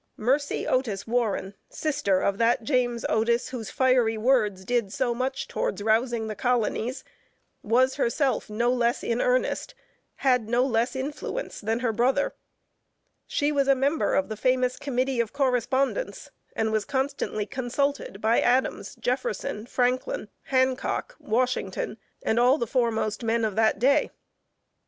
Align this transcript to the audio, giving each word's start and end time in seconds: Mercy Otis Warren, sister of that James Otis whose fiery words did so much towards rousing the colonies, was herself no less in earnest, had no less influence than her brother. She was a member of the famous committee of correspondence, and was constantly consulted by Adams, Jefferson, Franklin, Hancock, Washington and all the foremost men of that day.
Mercy 0.17 0.65
Otis 0.65 1.05
Warren, 1.05 1.53
sister 1.69 2.21
of 2.21 2.39
that 2.39 2.63
James 2.63 3.05
Otis 3.07 3.49
whose 3.49 3.69
fiery 3.69 4.17
words 4.17 4.65
did 4.65 4.91
so 4.91 5.13
much 5.13 5.47
towards 5.47 5.83
rousing 5.83 6.25
the 6.27 6.33
colonies, 6.33 7.03
was 7.61 7.97
herself 7.97 8.49
no 8.49 8.71
less 8.73 9.03
in 9.03 9.21
earnest, 9.21 9.75
had 10.15 10.49
no 10.49 10.65
less 10.65 10.95
influence 10.95 11.61
than 11.61 11.81
her 11.81 11.93
brother. 11.93 12.33
She 13.27 13.51
was 13.51 13.67
a 13.67 13.75
member 13.75 14.15
of 14.15 14.27
the 14.27 14.35
famous 14.35 14.79
committee 14.79 15.19
of 15.19 15.33
correspondence, 15.33 16.31
and 16.55 16.71
was 16.71 16.83
constantly 16.83 17.45
consulted 17.45 18.19
by 18.19 18.41
Adams, 18.41 18.95
Jefferson, 18.95 19.67
Franklin, 19.67 20.29
Hancock, 20.45 21.15
Washington 21.19 21.99
and 22.23 22.39
all 22.39 22.57
the 22.57 22.65
foremost 22.65 23.23
men 23.23 23.45
of 23.45 23.55
that 23.55 23.77
day. 23.77 24.09